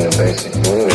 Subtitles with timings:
[0.00, 0.89] from the basic blue.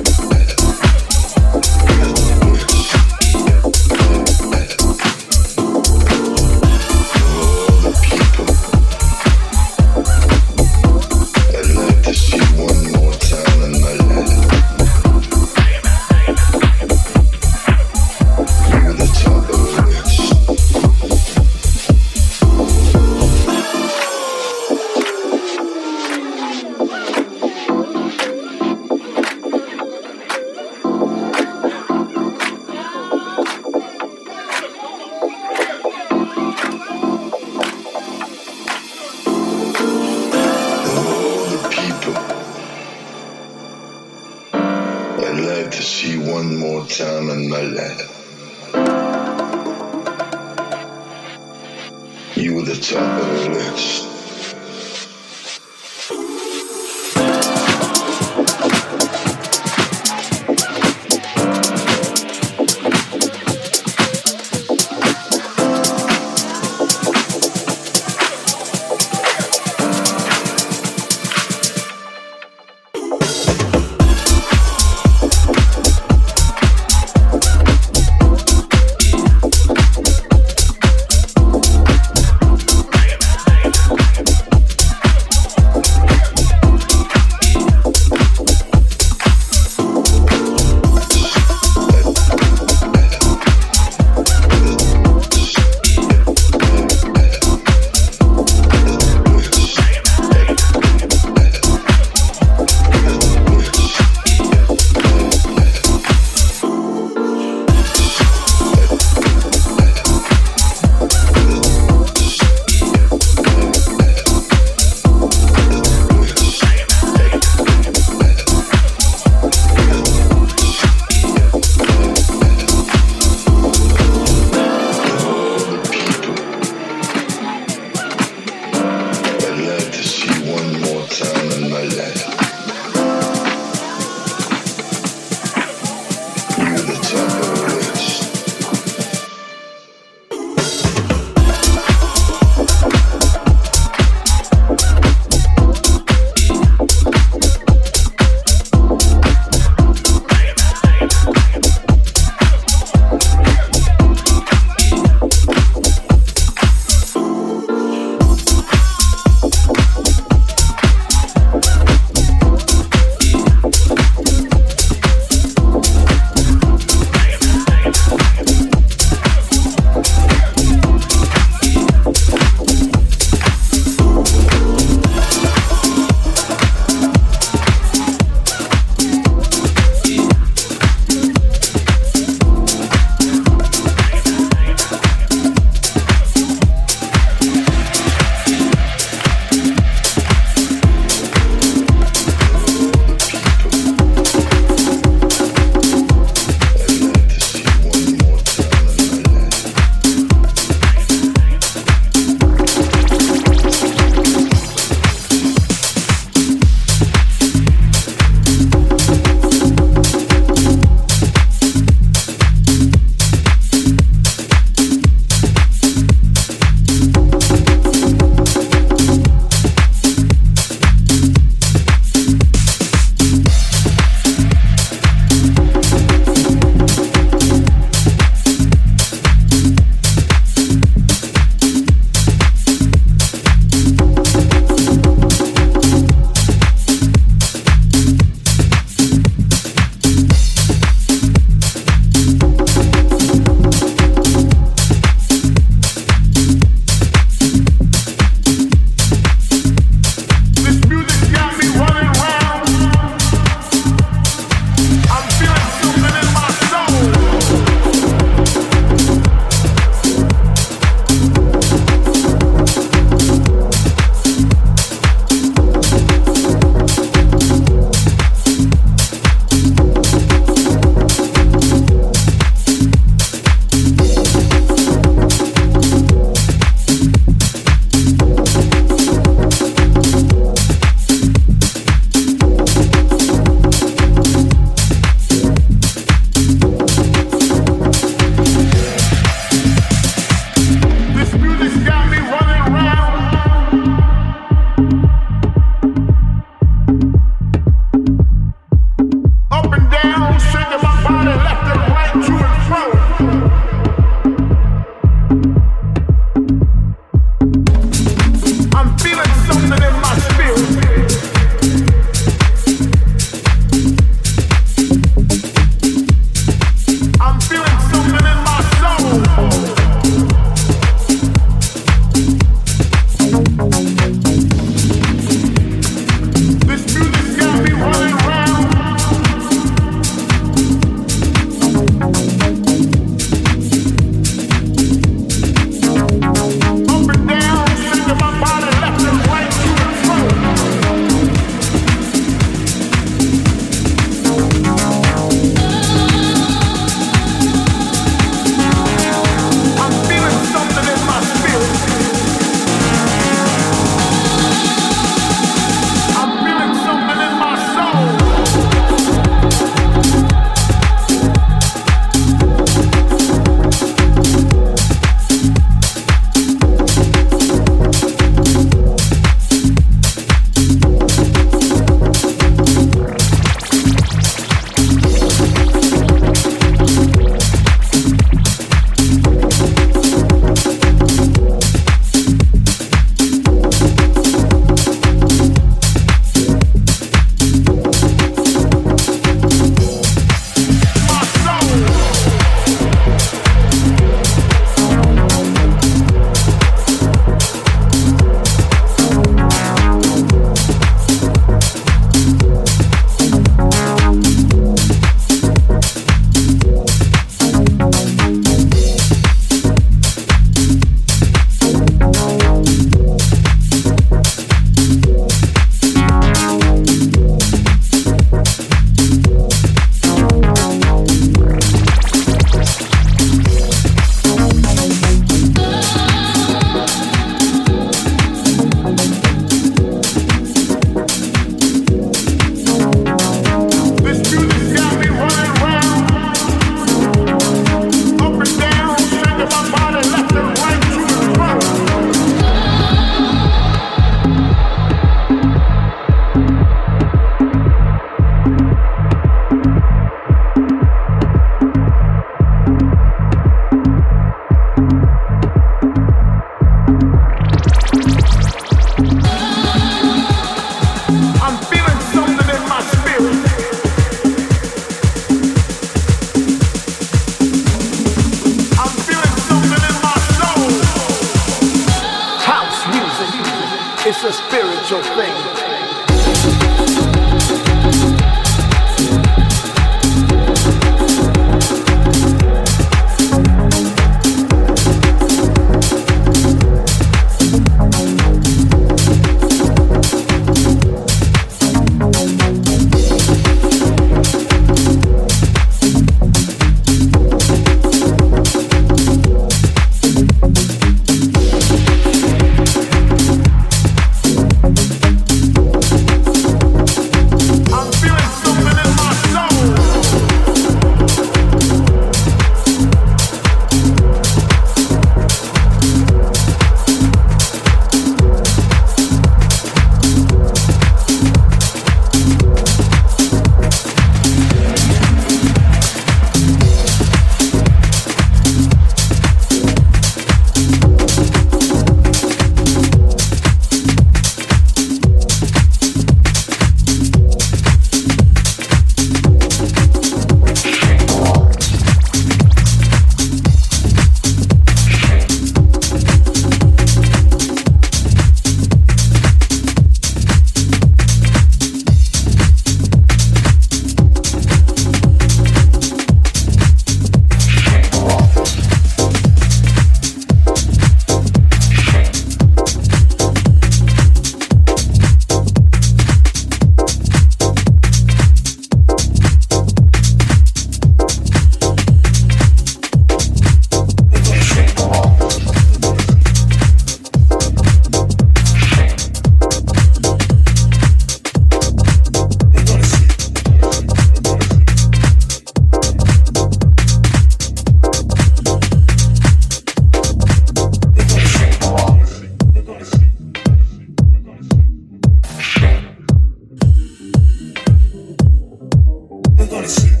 [599.61, 600.00] I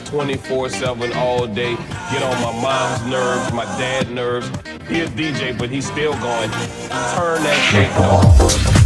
[0.00, 1.74] practiced 24 7 all day,
[2.10, 4.48] get on my mom's nerves, my dad's nerves,
[4.88, 8.79] He a DJ, but he's still going, turn that shit off.